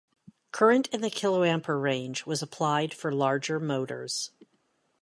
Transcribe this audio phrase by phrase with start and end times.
[0.51, 4.31] Current in the kiloampere range was applied for larger motors.